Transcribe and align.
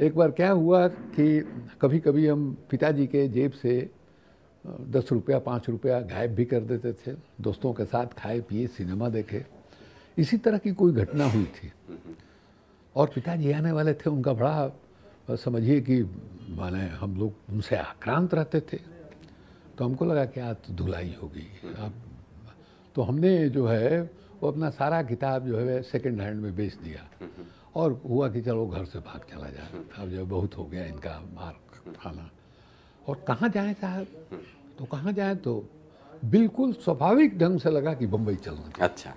एक 0.00 0.14
बार 0.16 0.30
क्या 0.30 0.50
हुआ 0.50 0.88
कि 0.88 1.40
कभी 1.80 1.98
कभी 2.00 2.26
हम 2.26 2.56
पिताजी 2.70 3.06
के 3.06 3.28
जेब 3.28 3.52
से 3.52 3.90
दस 4.66 5.08
रुपया, 5.12 5.38
पाँच 5.38 5.68
रुपया 5.68 6.00
गायब 6.00 6.34
भी 6.34 6.44
कर 6.44 6.60
देते 6.60 6.92
थे, 6.92 7.16
दोस्तों 7.40 7.72
के 7.72 7.84
साथ 7.84 8.06
खाए, 8.06 8.40
पिए, 8.40 8.66
सिनेमा 8.66 9.08
देखे। 9.08 9.44
इसी 10.18 10.36
तरह 10.36 10.58
की 10.58 10.72
कोई 10.72 10.92
घटना 10.92 11.24
हुई 11.24 11.44
थी। 11.44 11.72
और 12.96 13.10
पिताजी 13.14 13.52
आने 13.52 13.72
वाले 13.72 13.94
थे, 13.94 14.10
उनका 14.10 14.32
बड़ा 14.32 15.36
समझिए 15.36 15.80
कि 15.80 16.02
माने 16.48 16.86
हम 16.88 17.16
लोग 17.16 17.34
उनसे 17.50 17.76
आक्रांत 17.76 18.34
रहते 18.34 18.60
थे। 18.60 18.78
तो 19.78 19.84
हमको 19.84 20.04
लगा 20.04 20.24
कि 20.24 20.40
आज 20.40 20.56
तो 20.56 20.74
धुलाई 20.74 21.14
होगी। 21.22 21.46
आप 21.78 21.94
तो 22.94 23.02
हमने 23.02 23.48
जो 23.48 23.66
है, 23.66 24.00
वो 24.42 24.50
अपना 24.50 24.70
सारा 24.70 25.02
किताब 25.02 25.46
जो 25.46 25.58
है 25.58 25.82
सेकंड 25.82 26.20
हैंड 26.20 26.40
में 26.40 26.56
बेच 26.56 26.74
दिया। 26.74 27.08
और 27.74 28.00
हुआ 28.08 28.28
कि 28.28 28.40
चलो 28.40 28.66
घर 28.66 28.84
से 28.84 28.98
भाग 28.98 29.20
चला 29.30 29.48
जाए। 29.50 29.82
अब 29.98 30.08
जो 30.08 30.26
बहुत 30.26 30.56
हो 30.58 30.64
गया 30.64 30.84
इनका 30.84 31.20
मार 31.34 31.56
खाना। 31.96 32.30
और 33.08 33.24
कहाँ 33.28 33.48
जाए 33.48 33.74
साहब? 33.74 34.06
तो 34.78 34.84
कहाँ 34.84 35.12
जाए 35.12 35.34
तो 35.34 35.68
बिल्कुल 36.24 36.72
स्वाभाविक 36.72 37.38
ढंग 37.38 37.60
से 37.60 37.70
लगा 37.70 37.94
कि 37.94 38.06
बम्बई 38.06 38.36
चलना 38.36 38.84
अच्छा। 38.84 39.14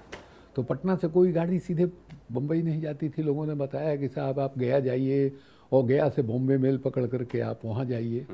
तो 0.55 0.63
पटना 0.63 0.95
से 0.95 1.07
कोई 1.07 1.31
गाड़ी 1.31 1.59
सीधे 1.59 1.85
बम्बई 2.31 2.61
नहीं 2.61 2.81
जाती 2.81 3.09
थी। 3.09 3.23
लोगों 3.23 3.45
ने 3.45 3.53
बताया 3.53 3.95
कि 3.95 4.07
साहब 4.07 4.39
आप 4.39 4.57
गया 4.57 4.79
जाइए 4.79 5.31
और 5.71 5.83
गया 5.83 6.09
से 6.09 6.21
बॉम्बे 6.21 6.57
मेल 6.57 6.77
पकड़ 6.77 7.05
करके 7.07 7.39
आप 7.41 7.59
वहाँ 7.65 7.85
जाइए। 7.85 8.25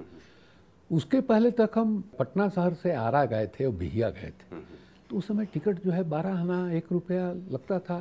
उसके 0.92 1.22
पहले 1.22 1.52
तक 1.52 1.70
हम 1.76 2.04
पटना 2.20 2.50
शहर 2.50 2.74
से 2.74 2.92
आरा 2.92 3.26
गए 3.26 3.48
थे 3.48 3.66
और 3.66 3.74
बिहिया 3.74 4.10
गए 4.10 4.34
थे। 4.40 4.58
तो 5.10 5.18
उस 5.18 5.28
समय 5.28 5.46
टिकट 5.46 5.84
जो 5.84 5.92
है 5.92 6.04
बारह 6.10 6.40
आना 6.40 6.72
एक 6.72 6.92
रुपया 6.92 7.32
लगता 7.52 7.80
था। 7.80 8.00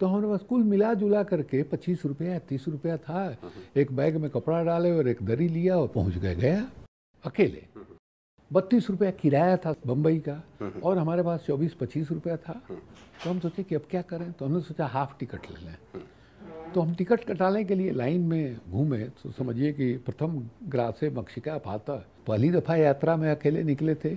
तो 0.00 0.06
हमारे 0.06 0.28
पास 0.28 0.40
कुल 0.40 0.62
मिला 0.62 0.92
जुला 0.94 1.22
करके 1.22 1.62
पच्चीस 1.62 2.04
रुपया 2.06 2.38
तीस 2.38 2.64
रुपया 2.68 2.96
था। 2.96 3.36
एक 3.76 3.92
बैग 3.92 4.16
में 4.16 4.30
कपड़ा 4.30 4.62
डाले 4.64 4.90
और 4.92 5.08
एक 5.08 5.22
दरी 5.22 5.48
लिया 5.48 5.76
और 5.78 5.88
पहुँच 5.88 6.16
गए 6.16 6.34
गया 6.34 6.66
अकेले। 7.24 7.62
बत्तीस 8.50 8.90
रुपया 8.90 9.10
किराया 9.10 9.56
था 9.56 9.74
बम्बई 9.86 10.18
का 10.28 10.42
और 10.82 10.98
हमारे 10.98 11.22
पास 11.22 11.44
चौबीस 11.46 11.74
पच्चीस 11.74 12.10
रुपया 12.10 12.36
था। 12.36 12.60
तो 12.70 13.30
हम 13.30 13.38
सोचे 13.40 13.62
कि 13.62 13.74
अब 13.74 13.82
क्या 13.90 14.02
करें? 14.02 14.32
तो 14.32 14.46
हमने 14.46 14.60
सोचा 14.60 14.86
हाफ़ 14.86 15.18
टिकट 15.18 15.50
ले 15.50 15.64
लें। 15.66 15.76
तो 16.74 16.80
हम 16.80 16.94
टिकट 16.94 17.24
कटाने 17.24 17.62
के 17.64 17.74
लिए 17.74 17.92
लाइन 17.92 18.20
में 18.20 18.56
घूमे 18.70 18.98
तो 19.22 19.30
समझिए 19.30 19.72
कि 19.72 19.92
प्रथम 20.06 20.42
ग्रास 20.68 21.00
से 21.00 21.10
मक्षिका 21.10 21.56
पाता 21.58 21.94
पहली 22.26 22.50
दफ़ा 22.50 22.76
यात्रा 22.76 23.16
में 23.16 23.30
अकेले 23.30 23.62
निकले 23.62 23.94
थे। 23.94 24.10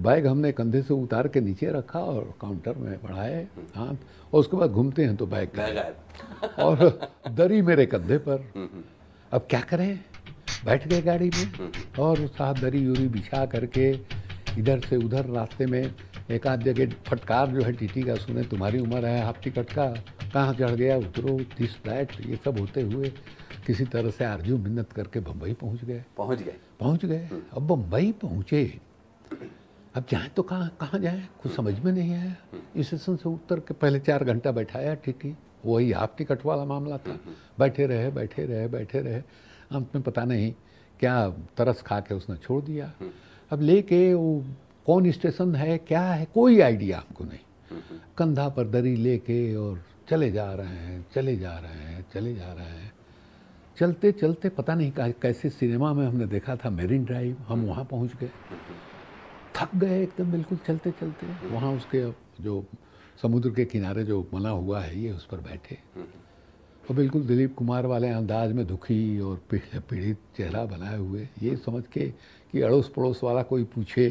बैग 0.00 0.26
हमने 0.26 0.52
कंधे 0.52 0.82
से 0.82 0.94
उतार 0.94 1.28
के 1.28 1.40
नीचे 1.40 1.70
रखा 1.72 2.00
और 2.00 2.32
काउंटर 2.40 2.76
में 2.76 2.92
बढ़ाए 3.02 3.42
हाथ 3.76 3.94
और 4.32 4.40
उसके 4.40 4.56
बाद 4.56 4.70
घूमते 4.70 5.04
हैं 5.04 5.16
तो 5.16 5.26
बैग 5.26 5.50
गायब। 5.56 6.58
और 6.58 6.98
दरी 7.30 7.62
मेरे 7.62 7.86
कंधे 7.86 8.18
पर। 8.18 8.44
अब 9.32 9.46
क्या 9.50 9.60
करें? 9.60 9.98
बैठ 10.64 10.88
गए 10.88 11.02
गाड़ी 11.02 11.30
में 11.30 11.70
और 11.98 12.26
साहब 12.28 12.58
दरी 12.58 12.78
यूरी 12.78 13.06
बिछा 13.08 13.44
करके 13.46 13.92
इधर 14.58 14.80
से 14.80 14.96
उधर 14.96 15.26
रास्ते 15.26 15.66
में 15.66 15.94
एक 16.30 16.46
आध 16.46 16.62
जगह 16.62 16.94
फटकार 17.06 17.46
जो 17.46 17.62
है 17.62 17.72
टीटी 17.72 18.02
का 18.02 18.14
सुने 18.14 18.42
तुम्हारी 18.42 18.78
उम्र 18.78 19.04
है 19.06 19.24
हाफ़ 19.24 19.40
टिकट 19.42 19.72
का 19.72 19.86
कहाँ 20.34 20.54
चढ़ 20.54 20.70
गया 20.70 20.96
उतरो 20.96 21.38
दिस 21.58 21.76
दैट 21.84 22.12
ये 22.26 22.36
सब 22.44 22.58
होते 22.58 22.82
हुए 22.82 23.12
किसी 23.66 23.84
तरह 23.84 24.10
से 24.10 24.24
आरज़ू 24.24 24.58
मिन्नत 24.58 24.92
करके 24.92 25.20
बम्बई 25.20 25.52
पहुँच 25.52 25.84
गए। 25.84 26.04
पहुँच 26.16 26.42
गए। 26.42 26.54
पहुँच 26.80 27.04
गए। 27.04 27.28
अब 27.52 27.66
बम्बई 27.66 28.12
पहुँचे 28.12 28.64
अब 29.94 30.04
जाए 30.10 30.28
तो 30.28 30.42
कहाँ 30.42 30.68
कहाँ 30.80 31.00
जाए? 31.00 31.22
कुछ 31.42 31.54
समझ 31.54 31.78
में 31.80 31.92
नहीं 31.92 32.14
आया। 32.14 32.34
स्टेशन 32.78 33.16
से 33.16 33.28
उतर 33.28 33.60
के 33.60 33.74
पहले 33.74 34.00
चार 34.00 34.24
घंटा 34.24 34.52
बैठाया 34.52 34.94
टीटी। 34.94 35.34
वही 35.66 35.90
हाफ़ 35.92 36.16
टिकट 36.18 36.44
वाला 36.46 36.64
मामला 36.64 36.98
था। 36.98 37.18
बैठे 37.58 37.86
रहे 37.86 38.10
बैठे 38.10 38.44
रहे 38.46 38.68
बैठे 38.68 39.00
रहे। 39.00 39.22
अंत 39.70 39.94
में 39.94 40.02
पता 40.04 40.24
नहीं 40.24 40.52
क्या 41.00 41.28
तरस 41.56 41.82
खा 41.82 42.00
के 42.00 42.14
उसने 42.14 42.36
छोड़ 42.36 42.62
दिया। 42.64 42.92
अब 43.50 43.62
लेके 43.62 44.02
वो 44.14 44.44
कौन 44.86 45.10
स्टेशन 45.12 45.54
है, 45.54 45.76
क्या 45.78 46.02
है, 46.02 46.24
कोई 46.34 46.60
आइडिया 46.60 46.98
आपको 46.98 47.24
नहीं। 47.24 47.98
कंधा 48.18 48.48
पर 48.48 48.68
दरी 48.68 48.94
लेके 48.96 49.56
और 49.56 49.82
चले 50.08 50.30
जा 50.32 50.52
रहे 50.52 50.66
हैं, 50.66 51.04
चले 51.14 51.36
जा 51.36 51.56
रहे 51.58 51.82
हैं, 51.82 52.04
चले 52.14 52.34
जा 52.34 52.52
रहे 52.52 52.66
हैं। 52.66 52.92
चलते 53.76 54.12
चलते 54.12 54.48
पता 54.48 54.74
नहीं 54.74 55.12
कैसे 55.22 55.50
सिनेमा 55.50 55.92
में 55.94 56.06
हमने 56.06 56.26
देखा 56.26 56.56
था 56.56 56.70
मेरिन 56.70 57.04
ड्राइव, 57.04 57.36
हम 57.48 57.64
वहाँ 57.66 57.84
पहुँच 57.84 58.14
गए। 58.20 58.30
थक 59.56 59.74
गए 59.76 60.02
एकदम 60.02 60.32
बिल्कुल, 60.32 60.58
चलते 60.66 60.90
चलते। 60.90 61.26
वहाँ 61.48 61.72
उसके 61.72 62.04
जो 62.42 62.64
समुद्र 63.22 63.50
के 63.50 63.64
किनारे 63.64 64.04
जो 64.04 64.22
बना 64.32 64.50
हुआ 64.50 64.80
है, 64.80 64.98
ये 65.00 65.12
उस 65.12 65.24
पर 65.26 65.40
बैठे। 65.40 65.78
और 66.84 66.96
बिल्कुल 66.96 67.22
दिलीप 67.22 67.54
कुमार 67.54 67.86
वाले 67.86 68.08
अंदाज 68.08 68.52
में 68.52 68.66
दुखी 68.66 69.20
और 69.20 69.42
पीड़ित 69.50 70.18
चेहरा 70.36 70.64
बनाए 70.64 70.98
हुए, 70.98 71.28
ये 71.42 71.56
समझ 71.56 71.82
के 71.92 72.12
कि 72.52 72.60
अड़ोस 72.60 72.88
पड़ोस 72.88 73.20
वाला 73.24 73.42
कोई 73.42 73.64
पूछे 73.64 74.10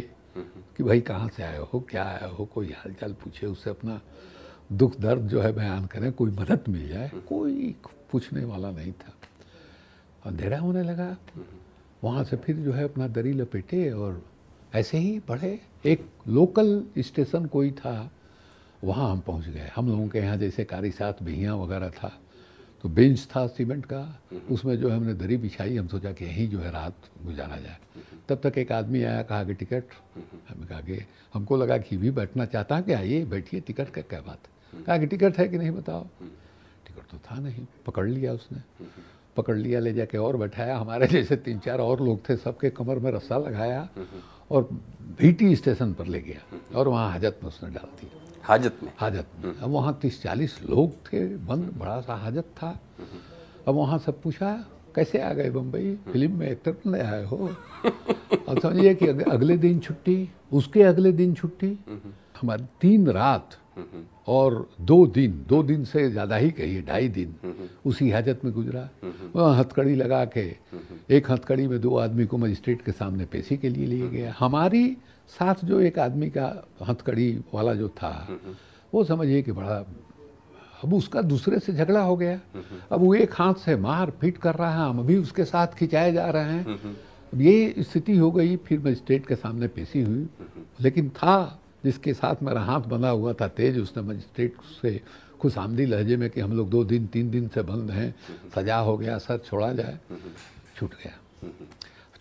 कि 0.77 0.83
भाई 0.83 1.01
कहाँ 1.01 1.29
से 1.29 1.43
आए 1.43 1.57
हो 1.73 1.79
क्या 1.89 2.03
आए 2.03 2.29
हो 2.29 2.45
कोई 2.45 2.71
हालचाल 2.71 3.13
पूछे 3.13 3.47
उससे 3.47 3.69
अपना 3.69 3.99
दुख 4.71 4.99
दर्द 4.99 5.27
जो 5.27 5.41
है 5.41 5.51
बयान 5.53 5.85
करें 5.85 6.11
कोई 6.13 6.31
मदद 6.31 6.63
मिल 6.69 6.87
जाए 6.89 7.11
कोई 7.27 7.75
पूछने 8.11 8.43
वाला 8.45 8.71
नहीं 8.71 8.91
था। 8.91 9.13
अंधेरा 10.25 10.59
होने 10.59 10.83
लगा। 10.83 11.15
वहाँ 12.03 12.23
से 12.23 12.37
फिर 12.37 12.55
जो 12.55 12.73
है 12.73 12.83
अपना 12.83 13.07
दरी 13.07 13.33
लपेटे 13.33 13.89
और 13.91 14.21
ऐसे 14.75 14.97
ही 14.97 15.19
बढ़े। 15.27 15.59
एक 15.85 16.05
लोकल 16.27 16.83
स्टेशन 16.97 17.45
कोई 17.45 17.71
था 17.71 18.11
वहाँ 18.83 19.11
हम 19.11 19.19
पहुँच 19.19 19.47
गए। 19.47 19.69
हम 19.75 19.89
लोगों 19.89 20.07
के 20.07 20.19
यहाँ 20.19 20.37
जैसे 20.37 20.63
कारी 20.63 20.91
साथ 20.91 21.23
बिहियाँ 21.23 21.55
वगैरह 21.57 21.89
था 21.89 22.11
तो 22.81 22.89
बेंच 22.89 23.27
था 23.35 23.47
सीमेंट 23.47 23.85
का, 23.85 24.19
उसमें 24.51 24.75
जो 24.79 24.89
है 24.89 24.97
हमने 24.97 25.13
दरी 25.13 25.37
बिछाई, 25.37 25.75
हम 25.77 25.87
सोचा 25.87 26.11
कि 26.11 26.25
यहीं 26.25 26.49
जो 26.49 26.59
है 26.59 26.71
रात 26.71 26.95
गुजारा 27.23 27.57
जाए। 27.57 27.77
तब 28.29 28.39
तक 28.43 28.57
एक 28.57 28.71
आदमी 28.71 29.03
आया, 29.03 29.23
कहा 29.23 29.43
कि 29.43 29.53
टिकट। 29.53 29.83
हमने 30.49 30.65
कहा 30.65 30.81
कि 30.81 30.99
हमको 31.33 31.57
लगा 31.57 31.77
कि 31.77 31.97
भी 31.97 32.11
बैठना 32.11 32.45
चाहता 32.45 32.75
है 32.75 32.83
कि 32.83 32.91
आइए, 32.91 33.25
बैठिए, 33.25 33.59
टिकट 33.59 33.89
का 33.89 34.01
क्या 34.01 34.21
बात 34.21 34.47
कहा 34.87 34.97
कि 34.97 35.07
टिकट 35.07 35.37
है 35.37 35.47
कि 35.47 35.57
नहीं 35.57 35.71
बताओ? 35.71 36.03
टिकट 36.87 37.11
तो 37.11 37.17
था 37.17 37.39
नहीं, 37.39 37.65
पकड़ 37.85 38.07
लिया 38.07 38.33
उसने। 38.33 38.61
पकड़ 39.37 39.57
लिया, 39.57 39.79
ले 39.79 39.93
जाके 39.93 40.17
और 40.17 40.37
बैठाया। 40.37 40.77
हमारे 40.77 41.07
जैसे 41.07 41.35
तीन 41.35 41.59
चार 41.59 41.79
और 41.79 42.01
लोग 42.01 42.29
थे, 42.29 42.37
सबके 42.37 42.69
कमर 42.69 42.99
में 42.99 43.11
रस्सा 43.11 43.37
लगाया 43.37 43.87
और 44.51 44.69
भीटी 45.19 45.55
स्टेशन 45.55 45.93
पर 45.93 46.07
ले 46.07 46.21
गया 46.21 46.59
और 46.75 46.87
वहाँ 46.87 47.11
हाजत 47.11 47.39
में 47.43 47.49
उसने 47.49 47.69
डाल 47.69 47.87
दिया 48.01 48.28
हाजत 48.43 48.77
में। 48.83 48.91
हाजत 48.97 49.27
में। 49.43 49.53
अब 49.53 49.69
वहाँ 49.69 49.97
तीस 50.01 50.21
चालीस 50.23 50.59
लोग 50.69 50.91
थे 51.05 51.25
बंद 51.45 51.71
बड़ा 51.77 51.99
सा 52.01 52.15
हाजत 52.15 52.45
था। 52.57 52.79
अब 53.67 53.75
वहाँ 53.75 53.97
से 53.99 54.11
पूछा 54.23 54.53
कैसे 54.95 55.19
आ 55.21 55.31
गए 55.33 55.49
बम्बई 55.49 55.95
फ़िल्म 56.11 56.37
में 56.39 56.47
एक्टर 56.47 56.71
बनने 56.71 56.99
आए 57.01 57.23
हो 57.25 57.49
अब 58.49 58.59
समझिए 58.59 58.93
कि 58.95 59.07
अगले 59.07 59.57
दिन 59.57 59.79
छुट्टी 59.79 60.29
उसके 60.51 60.83
अगले 60.83 61.11
दिन 61.11 61.33
छुट्टी। 61.33 61.77
हमारी 62.41 62.63
तीन 62.81 63.07
रात 63.09 63.57
और 64.27 64.67
दो 64.81 65.05
दिन 65.07 65.43
दो 65.49 65.61
दिन 65.63 65.83
से 65.85 66.09
ज़्यादा 66.11 66.35
ही 66.35 66.49
कहिए 66.51 66.81
ढाई 66.81 67.07
दिन 67.09 67.35
उसी 67.85 68.09
हाजत 68.11 68.41
में 68.45 68.53
गुजरा। 68.53 68.89
वहाँ 69.35 69.55
हथकड़ी 69.59 69.95
लगा 69.95 70.23
के 70.27 70.45
एक 71.09 71.31
हथकड़ी 71.31 71.67
में 71.67 71.79
दो 71.81 71.95
आदमी 71.97 72.25
को 72.25 72.37
मजिस्ट्रेट 72.37 72.81
के 72.81 72.91
सामने 72.91 73.25
पेशी 73.25 73.57
के 73.57 73.69
लिए 73.69 73.85
लिए 73.85 74.07
गया। 74.09 74.33
हमारी 74.39 74.85
साथ 75.29 75.55
जो 75.63 75.79
एक 75.79 75.99
आदमी 75.99 76.29
का 76.29 76.67
हथकड़ी 76.87 77.41
वाला 77.53 77.73
जो 77.73 77.89
था, 77.89 78.39
वो 78.93 79.03
समझिए 79.03 79.41
कि 79.41 79.51
बड़ा, 79.51 79.85
अब 80.83 80.93
उसका 80.93 81.21
दूसरे 81.21 81.59
से 81.59 81.73
झगड़ा 81.73 82.01
हो 82.01 82.17
गया। 82.17 82.39
अब 82.91 82.99
वो 82.99 83.13
एक 83.15 83.33
हाथ 83.33 83.53
से 83.53 83.75
मार 83.75 84.09
पीट 84.09 84.37
कर 84.37 84.55
रहा 84.55 84.83
है, 84.83 84.89
हम 84.89 84.99
अभी 84.99 85.17
उसके 85.17 85.45
साथ 85.45 85.67
खिंचाए 85.67 86.13
जा 86.13 86.29
रहे 86.29 86.43
हैं। 86.43 86.65
अब 87.33 87.41
ये 87.41 87.75
स्थिति 87.79 88.17
हो 88.17 88.31
गई, 88.31 88.57
फिर 88.57 88.79
मजिस्ट्रेट 88.79 89.27
के 89.27 89.35
सामने 89.35 89.67
पेशी 89.67 90.01
हुई। 90.01 90.27
लेकिन 90.81 91.09
था, 91.09 91.59
जिसके 91.83 92.13
साथ 92.13 92.35
मेरा 92.43 92.61
हाथ 92.61 92.81
बंधा 92.81 93.09
हुआ 93.09 93.33
था 93.33 93.47
तेज, 93.47 93.79
उसने 93.79 94.03
मजिस्ट्रेट 94.03 94.55
से 94.81 95.01
खुश 95.39 95.57
आमदी 95.57 95.85
लहजे 95.85 96.17
में 96.17 96.29
कि 96.29 96.41
हम 96.41 96.53
लोग 96.53 96.69
दो 96.69 96.83
दिन, 96.83 97.07
तीन 97.07 97.31
दिन 97.31 97.47
से 97.47 97.61
बंद 97.61 97.91
हैं, 97.91 98.15
सजा 98.55 98.77
हो 98.77 98.97
गया, 98.97 99.17
सर 99.17 99.37
छोड़ा 99.37 99.73
जाए। 99.73 99.99
छूट 100.75 100.91
गया। 100.91 101.49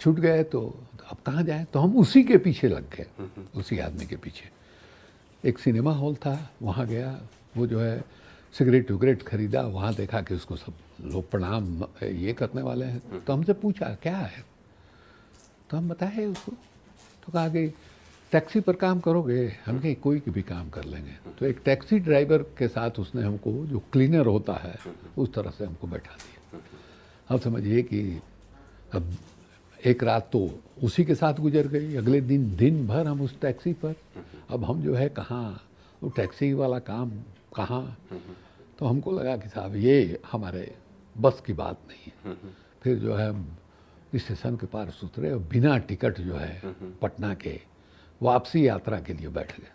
छूट 0.01 0.15
गए 0.15 0.43
तो 0.43 0.75
अब 1.11 1.17
कहाँ 1.27 1.43
जाए? 1.43 1.65
तो 1.65 1.81
हम 1.81 1.99
उसी 1.99 2.25
के 2.25 2.39
पीछे 2.39 2.69
लग 2.69 2.95
गए। 2.97 3.07
उसी 3.57 3.79
आदमी 3.79 4.07
के 4.07 4.17
पीछे। 4.17 4.59
एक 5.49 5.59
सिनेमा 5.59 5.93
हॉल 5.93 6.15
था, 6.15 6.51
वहाँ 6.63 6.87
गया, 6.87 7.21
वो 7.57 7.67
जो 7.67 7.81
है, 7.81 8.05
सिगरेट 8.53 8.91
विगरेट 8.91 9.23
खरीदा, 9.23 9.63
वहाँ 9.63 9.95
देखा 9.95 10.21
कि 10.21 10.35
उसको 10.35 10.57
सब 10.57 10.73
लोग 11.01 11.31
प्रणाम, 11.31 11.85
ये 12.03 12.33
करने 12.33 12.63
वाले 12.63 12.85
हैं। 12.85 13.25
तो 13.25 13.33
हमसे 13.33 13.53
पूछा, 13.53 13.97
क्या 14.03 14.17
है? 14.17 14.45
तो 15.71 15.77
हम 15.77 15.89
बताए 15.89 16.27
उसको। 16.27 16.53
तो 17.27 17.33
कहा 17.33 17.49
कि, 17.49 17.75
टैक्सी 18.33 18.61
पर 18.61 18.73
काम 18.73 19.01
करोगे? 19.01 19.57
हम 19.67 19.81
कहीं, 19.81 19.97
कोई 19.97 20.23
भी 20.29 20.43
काम 20.43 20.71
कर 20.71 20.85
लेंगे। 20.85 21.13
तो 21.39 21.47
एक 21.47 21.61
टैक्सी 21.65 21.99
ड्राइवर 21.99 22.39
के 22.39 22.69
साथ 22.69 22.91
उसने 22.91 23.23
हमको, 23.23 23.67
जो 23.67 23.79
क्लीनर 23.79 24.27
होता 24.27 24.53
है, 24.53 24.79
उस 25.19 25.35
तरह 25.35 25.51
से 25.51 25.65
हमको 25.65 25.87
बैठा 25.87 26.13
दिया। 26.13 26.61
अब 27.29 27.41
समझिए 27.41 27.83
कि 27.83 28.23
अब 28.95 29.17
एक 29.87 30.03
रात 30.03 30.29
तो 30.33 30.49
उसी 30.83 31.05
के 31.05 31.15
साथ 31.15 31.35
गुजर 31.35 31.67
गई। 31.69 31.95
अगले 31.97 32.21
दिन 32.21 32.57
दिन 32.57 32.87
भर 32.87 33.07
हम 33.07 33.21
उस 33.21 33.41
टैक्सी 33.41 33.73
पर। 33.73 33.95
अब 34.51 34.65
हम 34.65 34.83
जो 34.83 34.95
है 34.95 35.09
कहाँ, 35.09 35.63
वो 36.03 36.11
टैक्सी 36.11 36.53
वाला 36.53 36.79
काम 36.79 37.11
कहाँ? 37.57 37.97
तो 38.79 38.87
हमको 38.87 39.13
लगा 39.13 39.37
कि 39.37 39.49
साहब, 39.49 39.77
ये 39.77 40.21
हमारे 40.33 40.75
बस 41.17 41.43
की 41.47 41.53
बात 41.53 41.79
नहीं 41.89 42.13
है। 42.25 42.37
फिर 42.83 42.99
जो 42.99 43.15
है 43.15 43.29
हम 43.29 43.57
स्टेशन 44.15 44.57
के 44.57 44.67
पास 44.67 45.01
उतरे 45.05 45.31
और 45.33 45.39
बिना 45.39 45.77
टिकट 45.79 46.21
जो 46.21 46.35
है 46.35 46.61
पटना 47.03 47.35
के 47.35 47.59
वापसी 48.23 48.67
यात्रा 48.67 49.01
के 49.01 49.13
लिए 49.13 49.29
बैठ 49.29 49.61
गए। 49.61 49.71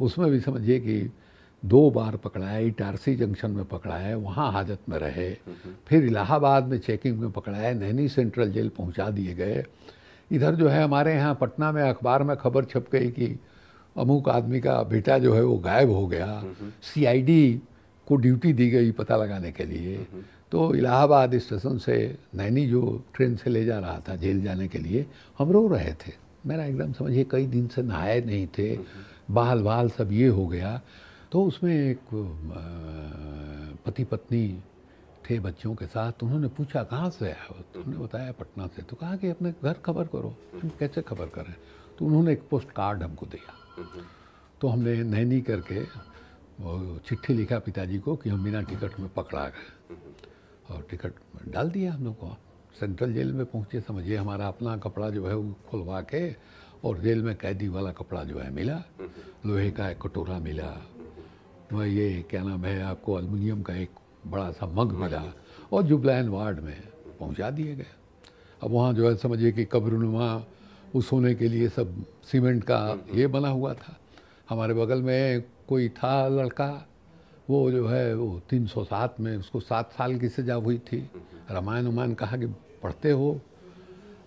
उसमें 0.00 0.30
भी 0.30 0.40
समझिए 0.40 0.78
कि 0.80 1.12
दो 1.62 1.90
बार 1.90 2.16
पकड़ाया 2.16 2.58
इटारसी 2.58 3.14
जंक्शन 3.16 3.50
में 3.50 3.64
पकड़ाया 3.64 4.16
वहाँ 4.16 4.50
हाजत 4.52 4.78
में 4.88 4.98
रहे। 4.98 5.30
फिर 5.88 6.04
इलाहाबाद 6.04 6.66
में 6.66 6.78
चेकिंग 6.78 7.18
में 7.18 7.30
पकड़ाया 7.30 7.72
नैनी 7.74 8.08
सेंट्रल 8.08 8.52
जेल 8.52 8.68
पहुँचा 8.68 9.08
दिए 9.10 9.34
गए। 9.34 9.64
इधर 10.30 10.54
जो 10.54 10.68
है 10.68 10.82
हमारे 10.84 11.14
यहाँ 11.14 11.34
पटना 11.40 11.72
में 11.72 11.82
अखबार 11.82 12.22
में 12.22 12.36
खबर 12.36 12.64
छप 12.64 12.86
गई 12.92 13.10
कि 13.10 13.38
अमुक 13.96 14.28
आदमी 14.28 14.60
का 14.60 14.82
बेटा 14.82 15.18
जो 15.18 15.34
है 15.34 15.42
वो 15.42 15.56
गायब 15.58 15.90
हो 15.90 16.06
गया। 16.06 16.42
सीआईडी 16.84 17.60
को 18.06 18.16
ड्यूटी 18.16 18.52
दी 18.52 18.68
गई 18.70 18.90
पता 18.92 19.16
लगाने 19.16 19.52
के 19.52 19.64
लिए। 19.64 19.96
तो 20.50 20.74
इलाहाबाद 20.74 21.36
स्टेशन 21.38 21.78
से 21.78 21.96
नैनी 22.34 22.66
जो 22.66 22.82
ट्रेन 23.14 23.34
से 23.36 23.50
ले 23.50 23.64
जा 23.64 23.78
रहा 23.78 23.98
था 24.08 24.16
जेल 24.16 24.42
जाने 24.42 24.68
के 24.68 24.78
लिए 24.78 25.04
हम 25.38 25.52
रो 25.52 25.66
रहे 25.68 25.92
थे। 25.96 26.12
मेरा 26.46 26.64
एकदम 26.64 26.92
समझिए 26.92 27.26
कई 27.30 27.46
दिन 27.46 27.66
से 27.66 27.82
नहाए 27.82 28.20
नहीं 28.20 28.46
थे। 28.58 28.78
बाल 29.30 29.62
बाल 29.62 29.88
सब 29.88 30.12
ये 30.12 30.28
हो 30.28 30.46
गया। 30.46 30.80
तो 31.32 31.42
उसमें 31.44 31.74
एक 31.74 32.00
पति 33.86 34.04
पत्नी 34.04 34.62
थे 35.24 35.38
बच्चों 35.40 35.74
के 35.74 35.86
साथ 35.86 36.22
उन्होंने 36.22 36.48
पूछा 36.48 36.82
कहाँ 36.82 37.10
से 37.10 37.24
आया 37.24 37.46
हो? 37.48 37.54
तो 37.74 37.80
उन्होंने 37.80 38.04
बताया 38.04 38.32
पटना 38.32 38.66
से. 38.66 38.82
तो 38.82 38.96
कहा 38.96 39.16
कि 39.16 39.28
अपने 39.28 39.52
घर 39.62 39.72
खबर 39.84 40.06
करो 40.06 40.34
हम 40.54 40.68
कैसे 40.78 41.02
खबर 41.02 41.26
करें? 41.28 41.54
तो 41.98 42.06
उन्होंने 42.06 42.32
एक 42.32 42.48
पोस्ट 42.50 42.70
कार्ड 42.70 43.02
हमको 43.02 43.26
दिया। 43.26 43.84
तो 44.60 44.68
हमने 44.68 45.02
नैनी 45.04 45.40
करके 45.40 45.84
चिट्ठी 47.08 47.34
लिखा 47.34 47.58
पिताजी 47.58 47.98
को 47.98 48.16
कि 48.16 48.30
हम 48.30 48.44
बिना 48.44 48.60
टिकट 48.62 48.98
में 49.00 49.08
पकड़ा 49.14 49.48
गए। 49.48 49.94
और 50.70 50.86
टिकट 50.90 51.12
डाल 51.48 51.70
दिया 51.70 51.92
हम 51.92 52.04
लोग 52.04 52.14
को। 52.14 52.36
सेंट्रल 52.80 53.12
जेल 53.14 53.32
में 53.32 53.46
पहुँचे 53.46 53.80
समझिए 53.80 54.16
हमारा 54.16 54.46
अपना 54.48 54.76
कपड़ा 54.76 55.10
जो 55.10 55.26
है 55.26 55.34
वो 55.34 55.54
खुलवा 55.70 56.00
के 56.02 56.30
और 56.84 56.98
जेल 56.98 57.22
में 57.22 57.34
कैदी 57.36 57.68
वाला 57.68 57.92
कपड़ा 57.92 58.24
जो 58.24 58.38
है 58.38 58.50
मिला। 58.54 58.82
लोहे 59.46 59.70
का 59.70 59.88
एक 59.90 59.98
कटोरा 60.02 60.38
मिला 60.38 60.70
वह 61.72 61.86
ये 61.86 62.24
क्या 62.30 62.42
नाम 62.42 62.64
है 62.64 62.82
आपको 62.82 63.14
अलमिनियम 63.14 63.62
का 63.62 63.74
एक 63.74 63.90
बड़ा 64.26 64.50
सा 64.50 64.66
मग 64.66 64.92
मिला 64.92 65.22
और 65.72 65.82
जुबलैन 65.82 66.28
वार्ड 66.28 66.60
में 66.60 66.80
पहुँचा 67.20 67.50
दिए 67.50 67.74
गए। 67.76 67.86
अब 68.62 68.70
वहाँ 68.70 68.92
जो 68.94 69.08
है 69.08 69.16
समझिए 69.16 69.52
कि 69.52 69.64
कब्रनुमा 69.64 70.44
उस 70.94 71.12
होने 71.12 71.34
के 71.34 71.48
लिए 71.48 71.68
सब 71.68 72.04
सीमेंट 72.24 72.62
का 72.64 72.78
ये 73.14 73.26
बना 73.26 73.48
हुआ 73.48 73.74
था। 73.74 73.96
हमारे 74.48 74.74
बगल 74.74 75.02
में 75.02 75.42
कोई 75.68 75.88
था 75.88 76.28
लड़का 76.28 76.70
वो 77.50 77.70
जो 77.70 77.86
है 77.88 78.14
वो 78.14 78.40
तीन 78.50 78.66
सौ 78.66 78.84
सात 78.84 79.20
में 79.20 79.36
उसको 79.36 79.60
सात 79.60 79.92
साल 79.92 80.18
की 80.18 80.28
सजा 80.28 80.54
हुई 80.54 80.78
थी। 80.78 80.98
रामायण 81.50 81.86
उमान 81.86 82.14
कहा 82.14 82.36
कि 82.36 82.46
पढ़ते 82.82 83.10
हो। 83.10 83.40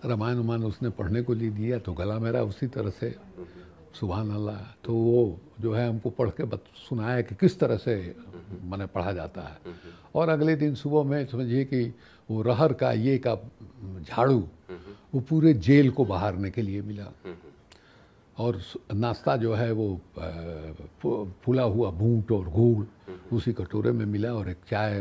रामायण 0.04 0.38
उमान 0.38 0.64
उसने 0.64 0.90
पढ़ने 0.90 1.22
को 1.22 1.34
लिए 1.34 1.50
दिया 1.50 1.78
तो 1.78 1.92
गला 1.92 2.18
मेरा 2.18 2.42
उसी 2.42 2.66
तरह 2.66 2.90
से। 2.90 3.14
सुबह 3.94 4.16
अल्लाह 4.16 4.60
तो 4.84 4.92
वो 4.94 5.38
जो 5.60 5.72
है 5.72 5.88
हमको 5.88 6.10
पढ़ 6.10 6.30
के 6.30 6.44
बत, 6.44 6.64
सुनाया 6.88 7.20
कि 7.22 7.34
किस 7.34 7.58
तरह 7.58 7.76
से 7.76 7.94
मैंने 8.64 8.86
पढ़ा 8.88 9.12
जाता 9.12 9.42
है। 9.42 9.58
और 10.14 10.28
अगले 10.28 10.56
दिन 10.56 10.74
सुबह 10.74 11.02
में 11.10 11.26
समझिए 11.26 11.64
कि 11.64 11.82
वो 12.28 12.42
रहर 12.42 12.72
का 12.72 12.92
ये 12.92 13.18
का 13.26 13.34
झाड़ू 14.02 14.42
वो 15.14 15.20
पूरे 15.20 15.52
जेल 15.60 15.90
को 15.90 16.04
बहारने 16.04 16.50
के 16.50 16.62
लिए 16.62 16.82
मिला। 16.82 17.12
और 18.38 18.60
नाश्ता 18.94 19.36
जो 19.36 19.54
है 19.54 19.70
वो 19.72 19.88
फूला 21.44 21.62
हुआ 21.64 21.90
भूट 21.92 22.32
और 22.32 22.48
गुड़ 22.50 23.34
उसी 23.36 23.52
कटोरे 23.52 23.92
में 23.92 24.06
मिला 24.06 24.32
और 24.32 24.48
एक 24.50 24.60
चाय 24.70 25.00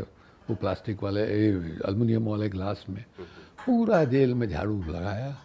वो 0.49 0.55
प्लास्टिक 0.55 1.03
वाले 1.03 1.23
अल्मीनियम 1.87 2.27
वाले 2.27 2.49
ग्लास 2.49 2.85
में। 2.89 3.05
पूरा 3.65 4.03
जेल 4.03 4.33
में 4.33 4.47
झाड़ू 4.49 4.81
लगाया। 4.83 5.35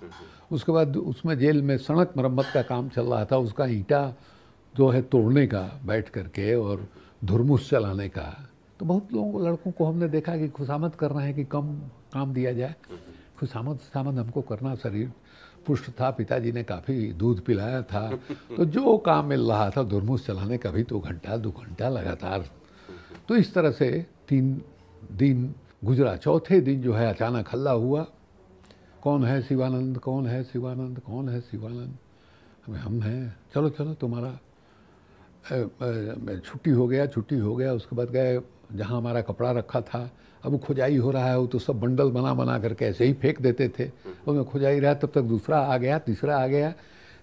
उसके 0.52 0.72
बाद 0.72 0.96
उसमें 0.96 1.38
जेल 1.38 1.62
में 1.62 1.76
सड़क 1.78 2.12
मरम्मत 2.16 2.46
का 2.54 2.62
काम 2.62 2.88
चल 2.88 3.06
रहा 3.06 3.24
था। 3.24 3.36
उसका 3.36 3.66
ईंटा 3.66 4.14
जो 4.74 4.88
है 4.88 5.02
तोड़ने 5.02 5.46
का, 5.46 5.80
बैठ 5.86 6.08
करके 6.08 6.54
और 6.54 6.86
धुरमुस 7.24 7.68
चलाने 7.70 8.08
का। 8.08 8.48
तो 8.80 8.86
बहुत 8.86 9.12
लोगों 9.12 9.32
को, 9.32 9.46
लड़कों 9.46 9.70
को 9.70 9.84
हमने 9.84 10.08
देखा 10.08 10.36
कि 10.36 10.48
खुशामद 10.48 10.94
कर 10.94 11.10
रहे 11.10 11.26
हैं 11.26 11.34
कि 11.34 11.44
कम 11.44 11.74
काम 12.12 12.32
दिया 12.34 12.52
जाए। 12.52 12.74
खुशामद 13.38 13.76
खुशामद 13.76 14.18
हमको 14.18 14.40
करना 14.42 14.74
शरीर 14.74 15.12
पुष्ट 15.66 15.90
था। 15.90 16.10
पिताजी 16.10 16.52
ने 16.52 16.62
काफ़ी 16.62 17.12
दूध 17.12 17.40
पिलाया 17.40 17.82
था। 17.82 18.08
तो 18.56 18.64
जो 18.64 18.96
काम 18.98 19.26
मिल 19.26 19.40
रहा 19.40 19.70
था 19.70 19.82
धुरमुस 19.82 20.26
चलाने 20.26 20.58
का 20.58 20.70
भी 20.70 20.82
तो 20.82 21.00
घंटा 21.00 21.36
दो 21.36 21.50
घंटा 21.50 21.88
लगातार। 21.88 22.44
तो 23.28 23.36
इस 23.36 23.54
तरह 23.54 23.70
से 23.70 24.06
तीन 24.28 24.62
दिन 25.12 25.54
गुजरा 25.86 26.14
चौथे 26.16 26.60
दिन 26.60 26.80
जो 26.82 26.92
है 26.92 27.08
अचानक 27.08 27.48
हल्ला 27.52 27.70
हुआ। 27.72 28.06
कौन 29.02 29.24
है 29.24 29.42
शिवानंद? 29.42 29.98
कौन 29.98 30.26
है 30.26 30.42
शिवानंद? 30.44 30.98
कौन 30.98 31.28
है 31.28 31.40
शिवानंद? 31.40 31.96
हमें 32.66 32.78
हम 32.78 33.00
हैं। 33.02 33.36
चलो 33.54 33.68
चलो, 33.70 33.94
तुम्हारा 33.94 34.32
छुट्टी 36.38 36.70
हो 36.70 36.86
गया, 36.88 37.06
छुट्टी 37.06 37.38
हो 37.38 37.54
गया। 37.56 37.72
उसके 37.72 37.96
बाद 37.96 38.10
गए, 38.10 38.40
जहाँ 38.74 38.96
हमारा 38.96 39.20
कपड़ा 39.20 39.50
रखा 39.52 39.80
था, 39.80 40.10
अब 40.44 40.58
खुजाई 40.58 40.96
हो 40.96 41.10
रहा 41.10 41.26
है, 41.26 41.38
वो 41.38 41.46
तो 41.46 41.58
सब 41.58 41.80
बंडल 41.80 42.10
बना 42.10 42.32
बना 42.34 42.58
करके 42.58 42.84
ऐसे 42.84 43.04
ही 43.04 43.12
फेंक 43.12 43.40
देते 43.40 43.68
थे। 43.68 43.86
उसमें 43.86 44.44
खुजाई 44.44 44.80
रहा, 44.80 44.94
तब 44.94 45.10
तक 45.14 45.22
दूसरा 45.22 45.58
आ 45.58 45.76
गया, 45.76 45.98
तीसरा 45.98 46.38
आ 46.38 46.46
गया। 46.46 46.72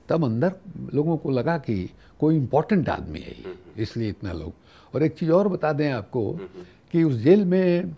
तब 0.10 0.24
अंदर 0.26 0.56
लोगों 0.94 1.18
को 1.18 1.32
लगा 1.32 1.58
कि 1.58 1.90
कोई 2.20 2.36
इम्पोर्टेंट 2.36 2.90
आदमी 2.90 3.20
है 3.20 3.32
ये, 3.32 3.56
इसलिए 3.78 4.10
इतना 4.10 4.32
लोग। 4.34 4.54
और 4.96 5.04
एक 5.04 5.18
चीज़ 5.18 5.32
और 5.32 5.48
बता 5.48 5.74
दें 5.74 5.92
आपको 5.92 6.32
कि 6.92 7.04
उस 7.04 7.16
जेल 7.16 7.46
में 7.46 7.96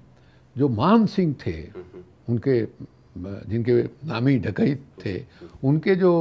जो 0.56 0.70
मान 0.72 1.06
सिंह 1.08 1.36
थे 1.46 1.58
उनके 2.30 2.62
जिनके 3.18 3.82
नामी 4.08 4.38
डकैत 4.40 4.82
थे 5.06 5.22
उनके 5.64 5.96
जो 5.96 6.14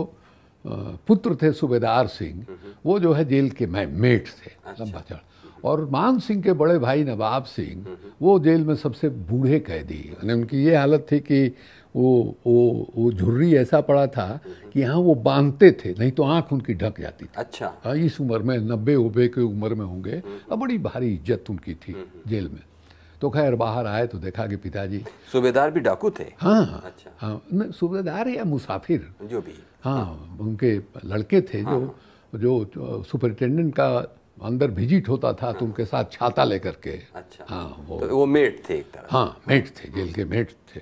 पुत्र 0.64 1.36
थे 1.42 1.52
सूबेदार 1.52 2.06
सिंह 2.06 2.44
वो 2.86 2.98
जो 3.00 3.12
है 3.12 3.24
जेल 3.24 3.50
के 3.50 3.66
मेट 3.66 4.26
थे 4.28 4.50
अच्छा। 4.66 4.84
लंबा 4.84 5.00
चढ़। 5.10 5.62
और 5.64 5.84
मान 5.90 6.18
सिंह 6.20 6.42
के 6.42 6.52
बड़े 6.52 6.78
भाई 6.78 7.04
नवाब 7.04 7.44
सिंह 7.46 7.86
वो 8.22 8.38
जेल 8.40 8.64
में 8.64 8.74
सबसे 8.76 9.08
बूढ़े 9.08 9.58
कैदी। 9.60 9.98
यानी 10.10 10.32
उनकी 10.32 10.64
ये 10.64 10.74
हालत 10.76 11.06
थी 11.12 11.18
कि 11.20 11.46
वो 11.96 12.10
वो 12.46 12.92
वो 12.96 13.12
झुर्री 13.12 13.54
ऐसा 13.56 13.80
पड़ा 13.80 14.06
था 14.06 14.28
कि 14.72 14.80
यहाँ 14.80 14.96
वो 14.98 15.14
बांधते 15.24 15.70
थे 15.80 15.94
नहीं 15.98 16.10
तो 16.12 16.22
आँख 16.24 16.52
उनकी 16.52 16.74
ढक 16.74 17.00
जाती 17.00 17.24
थी। 17.24 17.30
अच्छा। 17.36 17.72
हाँ 17.84 17.96
इस 17.96 18.20
उम्र 18.20 18.38
में 18.38 18.56
नब्बे 18.60 18.94
उबे 18.96 19.28
की 19.28 19.40
उम्र 19.40 19.74
में 19.74 19.84
होंगे। 19.86 20.22
और 20.50 20.56
बड़ी 20.56 20.78
भारी 20.78 21.14
इज़्ज़त 21.14 21.50
उनकी 21.50 21.74
थी 21.76 21.94
जेल 22.28 22.48
में। 22.48 22.62
तो 23.24 23.28
खैर 23.30 23.54
बाहर 23.56 23.86
आए 23.86 24.06
तो 24.12 24.18
देखा 24.20 24.46
कि 24.46 24.56
पिताजी 24.60 24.98
सूबेदार 25.32 25.70
भी 25.70 25.80
डाकू 25.80 26.08
थे? 26.18 26.24
हाँ। 26.38 26.82
अच्छा। 26.84 27.10
हाँ 27.18 27.70
सूबेदार 27.72 28.28
या 28.28 28.44
मुसाफिर? 28.44 29.06
जो 29.30 29.40
भी। 29.40 29.54
हाँ 29.84 30.36
उनके 30.40 30.72
लड़के 31.08 31.40
थे 31.40 31.60
हाँ, 31.60 31.78
जो 32.34 32.52
जो 32.74 33.02
सुपरिटेंडेंट 33.08 33.72
का 33.74 33.88
अंदर 34.44 34.70
विज़िट 34.76 35.08
होता 35.08 35.32
था 35.40 35.52
तो 35.52 35.64
उनके 35.64 35.84
साथ 35.84 36.12
छाता 36.12 36.44
लेकर 36.44 36.76
के। 36.84 36.98
अच्छा। 37.16 37.44
हाँ 37.48 37.64
वो 37.88 38.00
तो 38.00 38.16
वो 38.16 38.26
मेट 38.26 38.62
थे 38.68 38.74
एक 38.78 38.92
तरह 38.92 39.16
हाँ 39.16 39.40
मेट 39.48 39.68
थे 39.78 39.88
जेल 39.96 40.12
के 40.12 40.24
मेट 40.24 40.52
थे। 40.74 40.80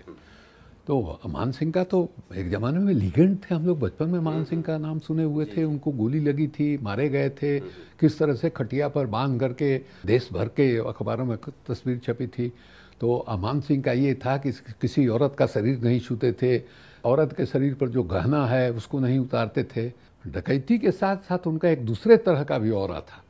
तो 0.87 1.21
मान 1.27 1.53
सिंह 1.53 1.71
का 1.73 1.83
तो 1.85 2.09
एक 2.35 2.49
ज़माने 2.51 2.79
में 2.79 2.93
लीगेंड 2.95 3.37
थे 3.37 3.55
हम 3.55 3.67
लोग 3.67 3.79
बचपन 3.81 4.09
में 4.09 4.21
मान 4.21 4.45
सिंह 4.45 4.63
का 4.63 4.79
नाम 4.79 4.99
सुने 4.99 5.25
हुए 5.25 5.45
थे 5.47 5.65
उनको 5.65 5.91
गोली 5.93 6.21
लगी 6.21 6.47
थी 6.49 6.77
मारे 6.83 7.09
गए 7.09 7.29
थे 7.31 7.59
किस 8.01 8.19
तरह 8.19 8.35
से 8.35 8.51
खटिया 8.51 8.89
पर 8.89 9.07
बाँध 9.07 9.39
करके 9.41 9.77
देश 10.07 10.29
भर 10.33 10.49
के 10.49 10.77
अखबारों 10.79 11.25
में 11.25 11.37
तस्वीर 11.69 11.99
छपी 11.99 12.27
थी। 12.27 12.53
तो 13.01 13.17
अमान 13.29 13.61
सिंह 13.61 13.83
का 13.83 13.93
ये 13.93 14.15
था 14.15 14.37
कि 14.37 14.53
किसी 14.81 15.07
औरत 15.09 15.35
का 15.39 15.47
शरीर 15.47 15.79
नहीं 15.83 16.01
छूते 16.01 16.33
थे 16.33 16.59
औरत 17.05 17.33
के 17.33 17.47
शरीर 17.47 17.75
पर 17.75 17.89
जो 17.89 18.03
गहना 18.03 18.47
है 18.47 18.73
उसको 18.73 19.01
नहीं 19.01 19.19
उतारते 19.19 19.65
थे। 19.67 19.89
डकैती 20.27 20.79
के 20.79 20.91
साथ 20.91 21.17
साथ 21.29 21.47
उनका 21.47 21.69
एक 21.69 21.85
दूसरे 21.87 22.17
तरह 22.17 22.45
का 22.45 22.59
भी 22.59 22.71
और 22.71 23.01
था। 23.01 23.23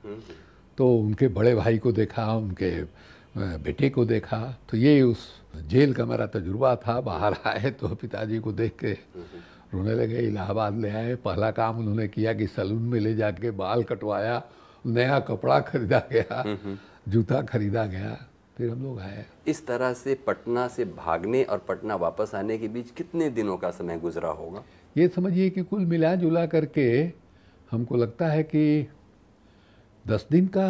तो 0.78 0.94
उनके 0.96 1.28
बड़े 1.28 1.54
भाई 1.54 1.78
को 1.78 1.92
देखा 1.92 2.32
उनके 2.32 2.70
बेटे 3.36 3.90
को 3.90 4.04
देखा 4.04 4.38
तो 4.70 4.76
ये 4.76 5.00
उस 5.02 5.41
जेल 5.54 5.92
का 5.94 6.04
मेरा 6.04 6.26
तजुर्बा 6.26 6.74
था 6.76 7.00
बाहर 7.00 7.36
आए 7.46 7.70
तो 7.70 7.88
पिताजी 7.94 8.38
को 8.38 8.52
देख 8.52 8.76
के 8.78 8.92
रोने 9.72 9.94
लगे 9.94 10.18
इलाहाबाद 10.18 10.78
ले 10.78 10.90
आए। 10.90 11.14
पहला 11.16 11.50
काम 11.50 11.78
उन्होंने 11.78 12.08
किया 12.08 12.32
कि 12.32 12.46
सलून 12.46 12.82
में 12.82 12.98
ले 13.00 13.14
जाके 13.14 13.50
बाल 13.52 13.82
कटवाया 13.84 14.42
नया 14.84 15.18
कपड़ा 15.20 15.58
खरीदा 15.60 16.02
गया 16.12 16.58
जूता 17.08 17.40
खरीदा 17.42 17.84
गया 17.86 18.16
फिर 18.56 18.70
हम 18.70 18.82
लोग 18.82 19.00
आए। 19.00 19.24
इस 19.46 19.66
तरह 19.66 19.92
से 19.94 20.14
पटना 20.26 20.66
से 20.68 20.84
भागने 20.84 21.42
और 21.42 21.58
पटना 21.58 21.94
वापस 21.96 22.34
आने 22.34 22.58
के 22.58 22.68
बीच 22.68 22.90
कितने 22.90 23.30
दिनों 23.30 23.56
का 23.56 23.70
समय 23.70 23.98
गुजरा 23.98 24.30
होगा? 24.30 24.62
ये 24.96 25.08
समझिए 25.08 25.50
कि 25.50 25.62
कुल 25.62 25.86
मिला 25.86 26.14
जुला 26.14 26.44
करके 26.46 26.90
हमको 27.70 27.96
लगता 27.96 28.28
है 28.28 28.42
कि 28.42 28.88
दस 30.04 30.26
दिन 30.30 30.46
का 30.46 30.68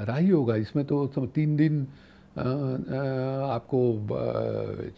राही 0.00 0.28
होगा। 0.28 0.56
इसमें 0.56 0.84
तो 0.84 1.06
तीन 1.06 1.56
दिन 1.56 1.86
आपको 2.36 3.80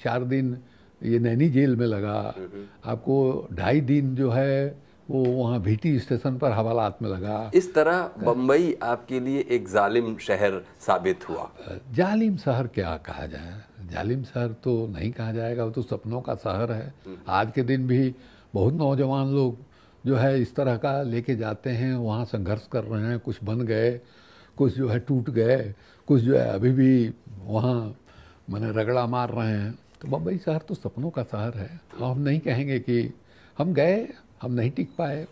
चार 0.02 0.24
दिन 0.24 0.56
ये 1.00 1.18
नैनी 1.18 1.48
जेल 1.50 1.76
में 1.76 1.86
लगा। 1.86 2.34
आपको 2.84 3.48
ढाई 3.52 3.80
दिन 3.82 4.14
जो 4.16 4.30
है 4.30 4.86
वो 5.10 5.24
वहाँ 5.24 5.60
भीटी 5.62 5.98
स्टेशन 5.98 6.36
पर 6.38 6.52
हवालात 6.52 7.02
में 7.02 7.08
लगा। 7.08 7.50
इस 7.54 7.72
तरह 7.74 8.10
बम्बई 8.18 8.76
आपके 8.82 9.20
लिए 9.20 9.44
एक 9.50 9.68
जालिम 9.68 10.16
शहर 10.18 10.60
साबित 10.80 11.28
हुआ। 11.28 11.50
जालिम 11.94 12.36
शहर 12.36 12.66
क्या 12.66 12.96
कहा 13.06 13.26
जाए? 13.26 13.54
जालिम 13.92 14.22
शहर 14.24 14.52
तो 14.64 14.86
नहीं 14.86 15.10
कहा 15.12 15.32
जाएगा 15.32 15.64
वो 15.64 15.70
तो 15.70 15.82
सपनों 15.82 16.20
का 16.20 16.34
शहर 16.34 16.72
है। 16.72 16.92
आज 17.28 17.52
के 17.54 17.62
दिन 17.62 17.86
भी 17.86 18.14
बहुत 18.54 18.74
नौजवान 18.74 19.34
लोग 19.34 19.58
जो 20.04 20.16
है 20.16 20.40
इस 20.40 20.54
तरह 20.56 20.76
का 20.76 21.02
लेके 21.02 21.36
जाते 21.36 21.70
हैं 21.72 21.94
वहाँ 21.94 22.24
संघर्ष 22.24 22.66
कर 22.72 22.84
रहे 22.84 23.02
हैं 23.02 23.18
कुछ 23.18 23.38
बन 23.44 23.60
गए 23.66 24.00
कुछ 24.56 24.76
जो 24.76 24.88
है 24.88 24.98
टूट 24.98 25.30
गए, 25.30 25.74
कुछ 26.06 26.22
जो 26.22 26.36
है 26.36 26.48
अभी 26.48 26.72
भी 26.72 27.14
वहाँ 27.44 27.96
मैंने 28.50 28.70
रगड़ा 28.70 29.06
मार 29.06 29.30
रहे 29.30 29.52
हैं। 29.52 29.78
तो 30.00 30.08
बम्बई 30.08 30.38
शहर 30.38 30.58
तो 30.58 30.74
सपनों 30.74 31.10
का 31.10 31.22
शहर 31.22 31.54
है। 31.54 31.80
हम 31.98 32.18
नहीं 32.18 32.40
कहेंगे 32.40 32.78
कि 32.78 33.14
हम 33.58 33.74
गए, 33.74 34.08
हम 34.42 34.52
नहीं 34.52 34.70
टिक 34.70 34.90
पाए। 34.98 35.26